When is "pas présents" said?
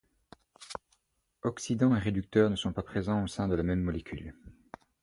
2.73-3.23